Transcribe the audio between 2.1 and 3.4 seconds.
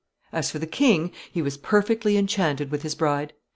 enchanted with his bride.